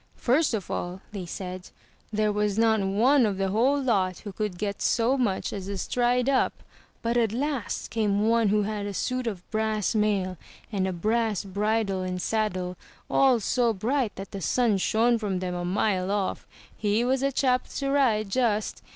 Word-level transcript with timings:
*Tirst 0.19 0.55
of 0.55 0.71
all,'* 0.71 1.01
they 1.11 1.27
said, 1.27 1.69
''there 2.11 2.33
was 2.33 2.57
not 2.57 2.79
one 2.81 3.23
of 3.23 3.37
the 3.37 3.49
whole 3.49 3.79
lot 3.79 4.17
who 4.21 4.31
could 4.33 4.57
get 4.57 4.81
so 4.81 5.15
much 5.15 5.53
as 5.53 5.67
a 5.67 5.77
stride 5.77 6.27
up; 6.27 6.63
but 7.03 7.17
at 7.17 7.31
last 7.31 7.91
came 7.91 8.27
one 8.27 8.47
who 8.47 8.63
had 8.63 8.87
a 8.87 8.95
suit 8.95 9.27
of 9.27 9.47
brass 9.51 9.93
mail, 9.93 10.37
and 10.71 10.87
a 10.87 10.91
brass 10.91 11.43
bridle 11.43 12.01
and 12.01 12.19
saddle, 12.19 12.77
all 13.11 13.39
so 13.39 13.73
bright 13.73 14.15
that 14.15 14.31
the 14.31 14.41
sun 14.41 14.79
shone 14.79 15.19
from 15.19 15.37
them 15.37 15.53
a 15.53 15.63
mile 15.63 16.09
off. 16.09 16.47
He 16.75 17.03
was 17.05 17.21
a 17.21 17.31
chap 17.31 17.67
to 17.75 17.91
ride, 17.91 18.31
just! 18.31 18.81